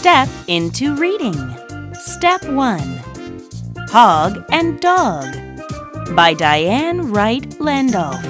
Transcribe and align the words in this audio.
step 0.00 0.30
into 0.46 0.96
reading. 0.96 1.36
Step 1.92 2.42
1 2.44 2.80
Hog 3.90 4.42
and 4.50 4.80
Dog 4.80 5.26
by 6.16 6.32
Diane 6.32 7.12
Wright 7.12 7.42
Landolf. 7.60 8.24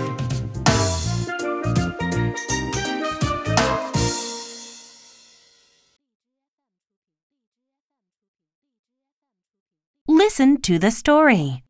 Listen 10.09 10.61
to 10.63 10.77
the 10.81 10.91
story. 10.91 11.63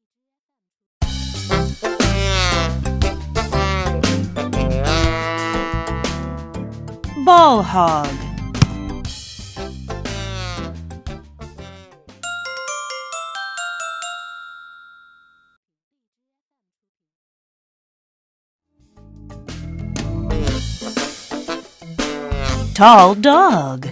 Ball 7.26 7.62
hog. 7.62 8.30
Tall 22.80 23.15
dog. 23.15 23.84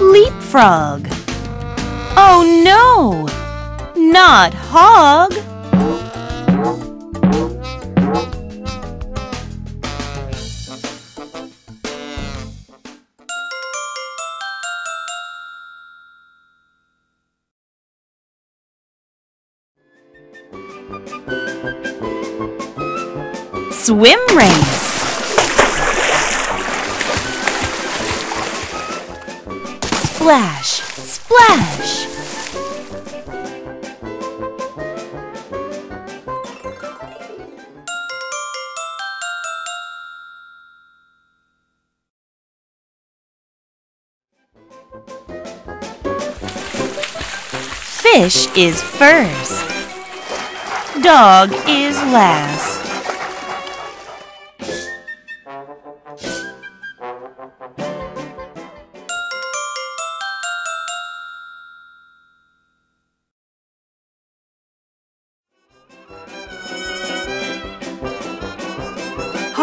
Leapfrog. 0.00 1.06
Oh 2.16 2.40
no! 2.64 3.28
Not 4.02 4.54
hog! 4.54 5.49
Swim 23.90 24.20
race. 24.36 24.90
Splash, 30.04 30.80
splash. 30.94 32.06
Fish 47.98 48.56
is 48.56 48.80
first. 48.80 49.66
Dog 51.02 51.52
is 51.66 51.96
last. 52.12 52.79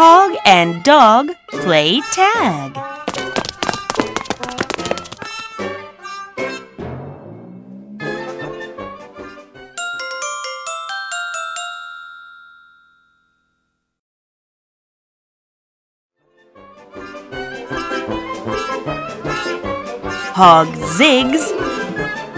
Hog 0.00 0.36
and 0.44 0.84
dog 0.84 1.32
play 1.50 2.00
tag. 2.12 2.76
Hog 20.32 20.68
zigs, 20.94 21.50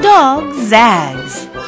dog 0.01 0.51
zags. 0.55 1.60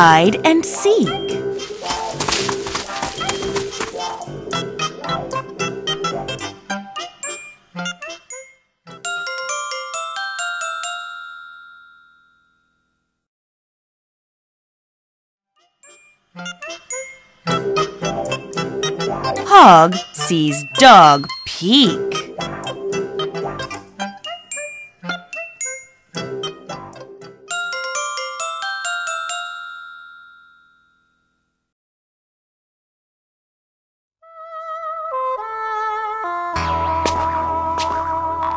Hide 0.00 0.36
and 0.46 0.64
seek. 0.64 1.08
Hog 19.48 19.96
sees 20.12 20.64
dog 20.78 21.26
peek. 21.44 22.27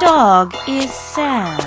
Dog 0.02 0.56
is 0.68 0.92
sad. 0.92 1.62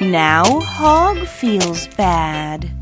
Now 0.00 0.42
Hog 0.62 1.18
feels 1.28 1.86
bad. 1.96 2.81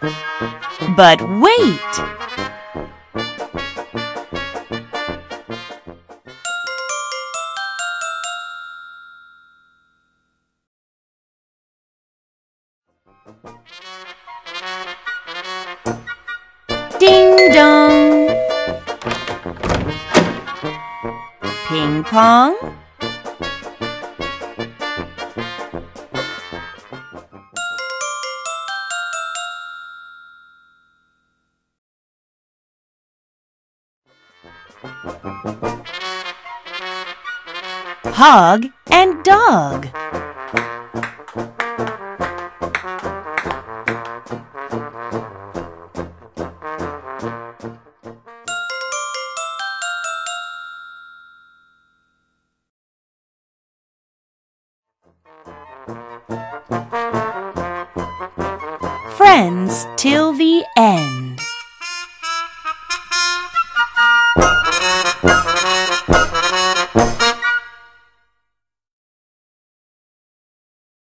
But 0.00 1.20
wait! 1.20 1.78
Ding 16.98 17.52
dong! 17.52 18.28
Ping 21.68 22.04
pong? 22.04 22.69
Hog 38.14 38.66
and 38.90 39.22
dog. 39.24 39.88
friends 59.16 59.86
till 59.96 60.32
the 60.32 60.64
end. 60.76 61.49